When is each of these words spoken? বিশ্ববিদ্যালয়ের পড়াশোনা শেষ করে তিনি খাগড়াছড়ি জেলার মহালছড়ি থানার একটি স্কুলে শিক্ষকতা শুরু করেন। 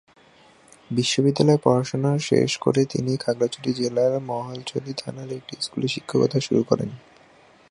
বিশ্ববিদ্যালয়ের 0.91 1.63
পড়াশোনা 1.63 2.11
শেষ 2.19 2.51
করে 2.57 2.81
তিনি 2.85 3.11
খাগড়াছড়ি 3.17 3.71
জেলার 3.73 4.13
মহালছড়ি 4.21 4.91
থানার 4.97 5.29
একটি 5.31 5.53
স্কুলে 5.61 5.87
শিক্ষকতা 5.87 6.39
শুরু 6.39 6.61
করেন। 6.63 6.89